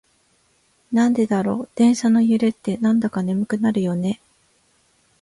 [0.91, 4.19] なんでだろう、電車の揺れってなんだか眠くなるよね。